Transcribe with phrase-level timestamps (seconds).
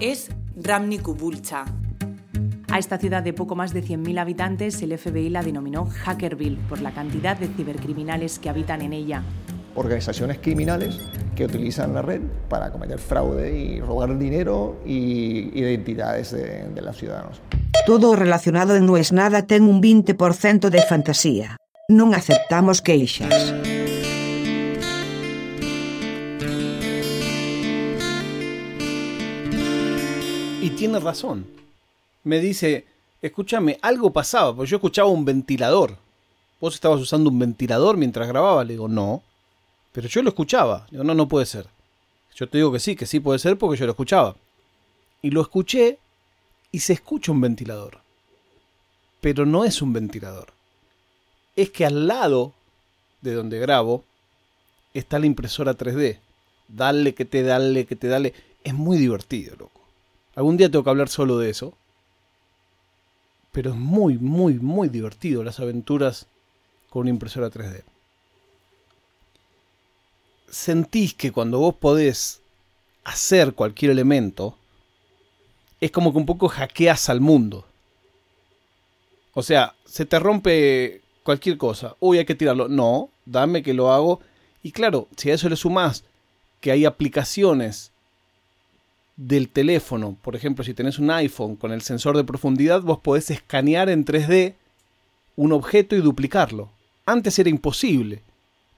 [0.00, 1.64] es Ramni Kubulcha.
[2.70, 6.80] A esta ciudad de poco más de 100.000 habitantes, el FBI la denominó Hackerville por
[6.80, 9.22] la cantidad de cibercriminales que habitan en ella.
[9.74, 10.98] Organizaciones criminales
[11.34, 16.96] que utilizan la red para cometer fraude y robar dinero y identidades de, de los
[16.96, 17.40] ciudadanos.
[17.86, 21.56] Todo relacionado en no es nada ten un 20% de fantasía.
[21.88, 23.32] Non aceptamos queixas.
[30.68, 31.46] Y tiene razón.
[32.24, 32.84] Me dice,
[33.22, 35.96] escúchame, algo pasaba, porque yo escuchaba un ventilador.
[36.60, 38.64] ¿Vos estabas usando un ventilador mientras grababa?
[38.64, 39.22] Le digo, no.
[39.92, 40.86] Pero yo lo escuchaba.
[40.90, 41.68] Le digo, no, no puede ser.
[42.34, 44.36] Yo te digo que sí, que sí puede ser porque yo lo escuchaba.
[45.22, 45.96] Y lo escuché
[46.70, 48.02] y se escucha un ventilador.
[49.22, 50.48] Pero no es un ventilador.
[51.56, 52.52] Es que al lado
[53.22, 54.04] de donde grabo
[54.92, 56.18] está la impresora 3D.
[56.68, 58.34] Dale que te dale, que te dale.
[58.62, 59.77] Es muy divertido, loco.
[60.38, 61.74] Algún día tengo que hablar solo de eso.
[63.50, 66.28] Pero es muy, muy, muy divertido las aventuras
[66.90, 67.82] con una impresora 3D.
[70.48, 72.40] Sentís que cuando vos podés
[73.02, 74.56] hacer cualquier elemento,
[75.80, 77.66] es como que un poco hackeas al mundo.
[79.34, 81.96] O sea, se te rompe cualquier cosa.
[81.98, 82.68] Uy, hay que tirarlo.
[82.68, 84.20] No, dame que lo hago.
[84.62, 86.04] Y claro, si a eso le sumás
[86.60, 87.90] que hay aplicaciones
[89.18, 93.30] del teléfono, por ejemplo, si tenés un iPhone con el sensor de profundidad, vos podés
[93.32, 94.54] escanear en 3D
[95.34, 96.70] un objeto y duplicarlo.
[97.04, 98.22] Antes era imposible.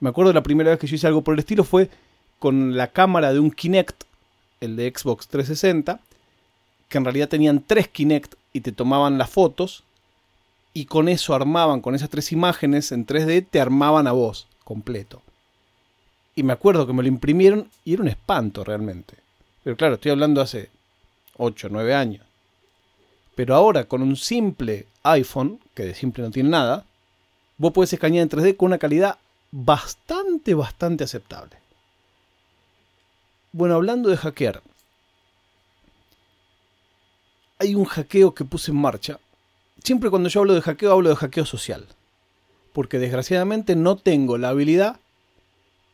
[0.00, 1.90] Me acuerdo la primera vez que yo hice algo por el estilo fue
[2.38, 4.04] con la cámara de un Kinect,
[4.62, 6.00] el de Xbox 360,
[6.88, 9.84] que en realidad tenían tres Kinect y te tomaban las fotos
[10.72, 15.20] y con eso armaban, con esas tres imágenes en 3D, te armaban a vos completo.
[16.34, 19.19] Y me acuerdo que me lo imprimieron y era un espanto realmente.
[19.62, 20.70] Pero claro, estoy hablando hace
[21.36, 22.24] 8, 9 años.
[23.34, 26.84] Pero ahora con un simple iPhone, que de simple no tiene nada,
[27.58, 29.18] vos puedes escanear en 3D con una calidad
[29.50, 31.56] bastante, bastante aceptable.
[33.52, 34.62] Bueno, hablando de hackear,
[37.58, 39.18] hay un hackeo que puse en marcha.
[39.82, 41.86] Siempre cuando yo hablo de hackeo, hablo de hackeo social.
[42.72, 45.00] Porque desgraciadamente no tengo la habilidad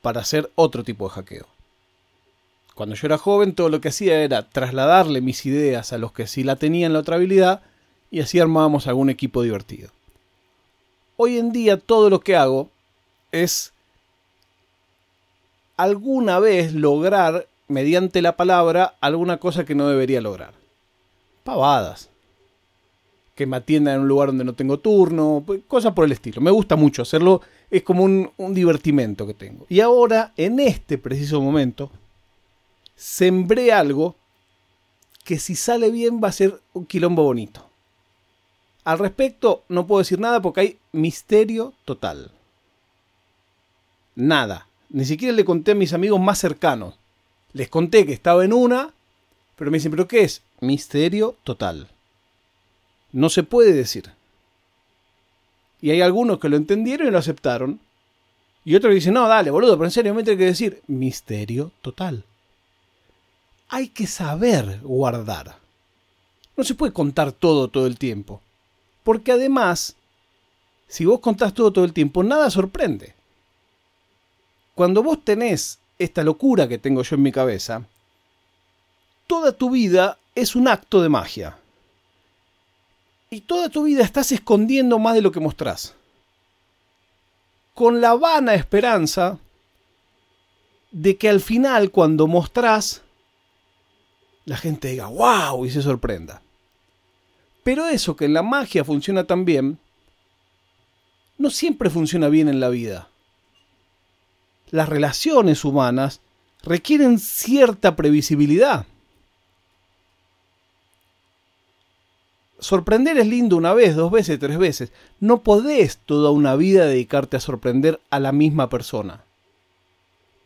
[0.00, 1.46] para hacer otro tipo de hackeo.
[2.82, 6.26] Cuando yo era joven, todo lo que hacía era trasladarle mis ideas a los que
[6.26, 7.62] sí la tenían la otra habilidad
[8.10, 9.90] y así armábamos algún equipo divertido.
[11.16, 12.70] Hoy en día todo lo que hago
[13.30, 13.72] es
[15.76, 20.52] alguna vez lograr, mediante la palabra, alguna cosa que no debería lograr
[21.44, 22.10] pavadas.
[23.36, 26.40] Que me atiendan en un lugar donde no tengo turno, pues, cosas por el estilo.
[26.40, 29.66] Me gusta mucho hacerlo, es como un, un divertimento que tengo.
[29.68, 31.92] Y ahora, en este preciso momento,
[33.02, 34.14] sembré algo
[35.24, 37.68] que si sale bien va a ser un quilombo bonito.
[38.84, 42.30] Al respecto no puedo decir nada porque hay misterio total.
[44.14, 44.68] Nada.
[44.90, 46.94] Ni siquiera le conté a mis amigos más cercanos.
[47.52, 48.94] Les conté que estaba en una,
[49.56, 50.42] pero me dicen, ¿pero qué es?
[50.60, 51.88] Misterio total.
[53.10, 54.12] No se puede decir.
[55.80, 57.80] Y hay algunos que lo entendieron y lo aceptaron.
[58.64, 62.24] Y otros dicen, no, dale, boludo, pero en serio me tiene que decir misterio total.
[63.74, 65.56] Hay que saber guardar.
[66.58, 68.42] No se puede contar todo todo el tiempo.
[69.02, 69.96] Porque además,
[70.88, 73.14] si vos contás todo todo el tiempo, nada sorprende.
[74.74, 77.86] Cuando vos tenés esta locura que tengo yo en mi cabeza,
[79.26, 81.56] toda tu vida es un acto de magia.
[83.30, 85.94] Y toda tu vida estás escondiendo más de lo que mostrás.
[87.72, 89.38] Con la vana esperanza
[90.90, 93.00] de que al final, cuando mostrás,
[94.44, 96.42] la gente diga wow y se sorprenda.
[97.62, 99.78] Pero eso que en la magia funciona tan bien,
[101.38, 103.08] no siempre funciona bien en la vida.
[104.70, 106.20] Las relaciones humanas
[106.62, 108.86] requieren cierta previsibilidad.
[112.58, 114.92] sorprender es lindo una vez, dos veces, tres veces.
[115.18, 119.24] No podés toda una vida dedicarte a sorprender a la misma persona.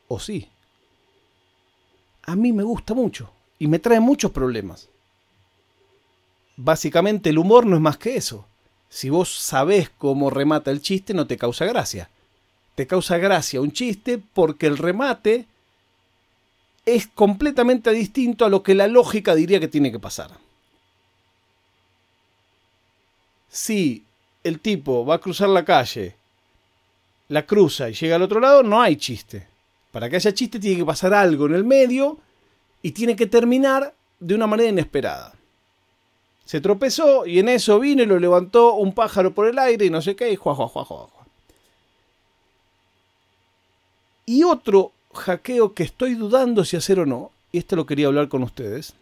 [0.09, 0.49] ¿O sí?
[2.23, 4.89] A mí me gusta mucho y me trae muchos problemas.
[6.57, 8.47] Básicamente el humor no es más que eso.
[8.89, 12.09] Si vos sabés cómo remata el chiste, no te causa gracia.
[12.75, 15.47] Te causa gracia un chiste porque el remate
[16.85, 20.31] es completamente distinto a lo que la lógica diría que tiene que pasar.
[23.57, 24.05] si
[24.45, 26.15] el tipo va a cruzar la calle,
[27.29, 29.47] la cruza y llega al otro lado, no hay chiste.
[29.91, 32.19] Para que haya chiste tiene que pasar algo en el medio
[32.83, 35.35] y tiene que terminar de una manera inesperada.
[36.45, 39.91] Se tropezó y en eso vino y lo levantó un pájaro por el aire y
[39.91, 40.57] no sé qué, y juá.
[44.25, 48.29] Y otro hackeo que estoy dudando si hacer o no, y esto lo quería hablar
[48.29, 48.95] con ustedes.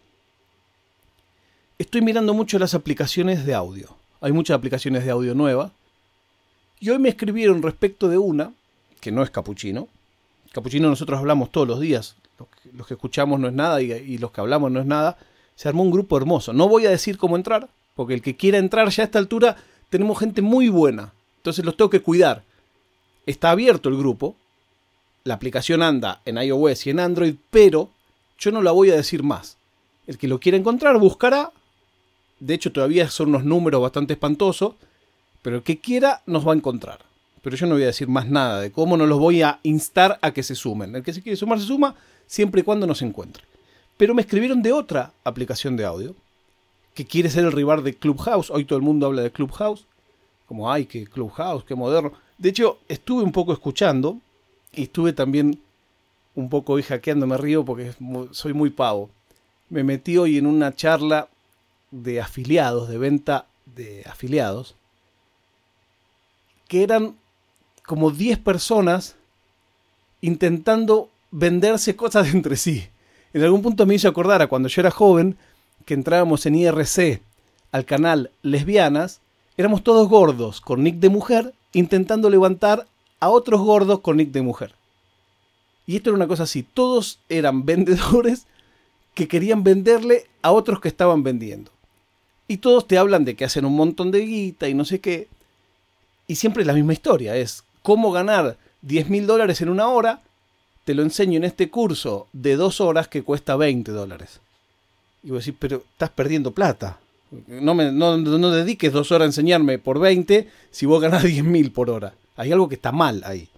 [1.79, 3.97] Estoy mirando mucho las aplicaciones de audio.
[4.21, 5.73] Hay muchas aplicaciones de audio nuevas.
[6.81, 8.53] Y hoy me escribieron respecto de una,
[9.01, 9.89] que no es Capuchino.
[10.53, 12.17] Capuchino nosotros hablamos todos los días.
[12.73, 15.17] Los que, escuchamos no es nada y, y los que hablamos no es nada.
[15.55, 16.53] Se armó un grupo hermoso.
[16.53, 19.57] No voy a decir cómo entrar, porque el que quiera entrar ya a esta altura
[19.89, 21.13] tenemos gente muy buena.
[21.37, 22.43] Entonces los tengo que cuidar.
[23.27, 24.37] Está abierto el grupo,
[25.25, 27.91] la aplicación anda en iOS y en Android, pero
[28.39, 29.57] yo no la voy a decir más.
[30.07, 31.51] El que lo quiera encontrar buscará.
[32.41, 34.75] De hecho, todavía son unos números bastante espantosos,
[35.41, 36.99] pero el que quiera nos va a encontrar.
[37.41, 40.19] Pero yo no voy a decir más nada de cómo no los voy a instar
[40.21, 40.95] a que se sumen.
[40.97, 41.95] El que se quiere sumar se suma
[42.27, 43.45] siempre y cuando nos encuentre.
[43.97, 46.15] Pero me escribieron de otra aplicación de audio
[46.95, 48.51] que quiere ser el rival de Clubhouse.
[48.51, 49.87] Hoy todo el mundo habla de Clubhouse.
[50.47, 52.13] Como, ay, que Clubhouse, qué moderno.
[52.39, 54.19] De hecho, estuve un poco escuchando
[54.73, 55.61] y estuve también
[56.35, 57.93] un poco hoy hackeando, me río porque
[58.33, 59.11] soy muy pavo.
[59.69, 61.29] Me metí hoy en una charla
[61.91, 64.75] de afiliados, de venta de afiliados,
[66.69, 67.17] que eran
[67.87, 69.17] como 10 personas
[70.21, 72.87] intentando venderse cosas entre sí.
[73.33, 75.37] En algún punto me hizo acordar a cuando yo era joven,
[75.85, 77.21] que entrábamos en IRC
[77.73, 79.21] al canal Lesbianas,
[79.57, 82.87] éramos todos gordos, con nick de mujer, intentando levantar
[83.19, 84.75] a otros gordos con nick de mujer.
[85.87, 88.47] Y esto era una cosa así, todos eran vendedores
[89.15, 91.73] que querían venderle a otros que estaban vendiendo.
[92.47, 95.29] Y todos te hablan de que hacen un montón de guita y no sé qué.
[96.29, 100.23] Y siempre es la misma historia, es cómo ganar 10 mil dólares en una hora,
[100.85, 104.41] te lo enseño en este curso de dos horas que cuesta 20 dólares.
[105.23, 106.99] Y vos decís, pero estás perdiendo plata.
[107.49, 111.45] No, me, no, no dediques dos horas a enseñarme por 20 si vos ganás 10
[111.45, 112.15] mil por hora.
[112.37, 113.49] Hay algo que está mal ahí.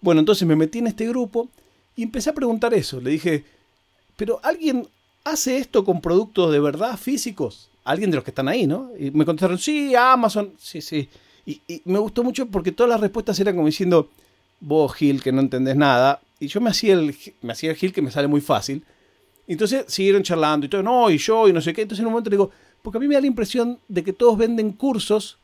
[0.00, 1.48] Bueno, entonces me metí en este grupo
[1.96, 3.00] y empecé a preguntar eso.
[3.00, 3.44] Le dije,
[4.16, 4.86] pero ¿alguien
[5.24, 7.70] hace esto con productos de verdad físicos?
[7.84, 8.90] Alguien de los que están ahí, ¿no?
[8.98, 11.08] Y me contestaron, sí, Amazon, sí, sí.
[11.46, 14.10] Y, me gustó mucho porque todas las respuestas eran como diciendo,
[14.60, 16.20] vos Gil, que no entendés nada.
[16.40, 18.84] Y yo me hacía el, me hacía el Gil que me sale muy fácil.
[19.46, 21.82] Entonces siguieron charlando y todo, no, y yo, y no sé qué.
[21.82, 22.50] Entonces en un momento le digo,
[22.82, 25.38] porque a mí me da la impresión de que todos venden cursos,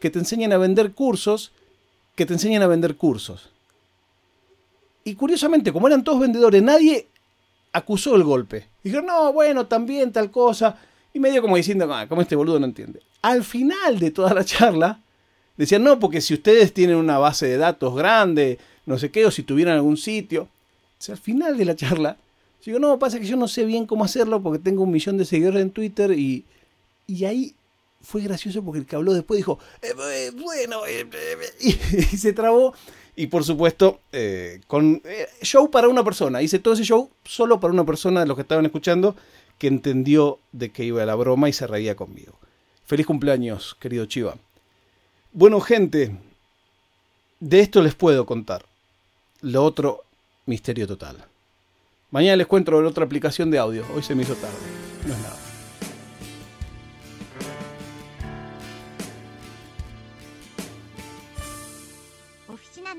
[0.00, 1.52] que te enseñan a vender cursos,
[2.14, 3.50] que te enseñan a vender cursos.
[5.04, 7.06] Y curiosamente, como eran todos vendedores, nadie
[7.72, 8.68] acusó el golpe.
[8.82, 10.78] Dijeron, no, bueno, también tal cosa.
[11.12, 13.02] Y medio como diciendo, ah, como este boludo no entiende.
[13.20, 15.00] Al final de toda la charla,
[15.56, 19.30] decían, no, porque si ustedes tienen una base de datos grande, no sé qué, o
[19.30, 20.48] si tuvieran algún sitio.
[21.08, 22.16] Al final de la charla,
[22.64, 25.24] digo, no, pasa que yo no sé bien cómo hacerlo porque tengo un millón de
[25.24, 26.44] seguidores en Twitter y,
[27.06, 27.54] y ahí
[28.04, 31.06] fue gracioso porque el que habló después dijo, eh, eh, bueno, eh,
[31.60, 31.72] y,
[32.16, 32.74] se trabó.
[33.16, 34.00] Y por supuesto,
[34.66, 35.00] con
[35.40, 36.42] show para una persona.
[36.42, 39.14] Hice todo ese show solo para una persona de los que estaban escuchando
[39.56, 42.32] que entendió de qué iba la broma y se reía conmigo.
[42.86, 44.34] Feliz cumpleaños, querido Chiva.
[45.32, 46.16] Bueno, gente,
[47.38, 48.66] de esto les puedo contar
[49.44, 50.04] lo otro,
[50.46, 51.22] misterio total.
[52.10, 53.84] Mañana les cuento la otra aplicación de audio.
[53.94, 54.56] Hoy se me hizo tarde.
[55.06, 55.36] No es nada.
[62.48, 62.94] Oficina